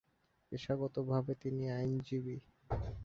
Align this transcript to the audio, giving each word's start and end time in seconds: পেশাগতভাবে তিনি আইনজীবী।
পেশাগতভাবে 0.51 1.33
তিনি 1.43 1.63
আইনজীবী। 1.71 2.35